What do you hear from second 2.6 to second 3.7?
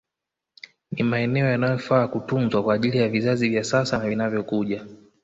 kwa ajili ya vizazi vya